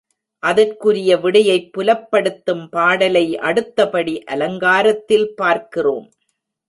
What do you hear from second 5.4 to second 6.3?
பார்க்கிறோம்.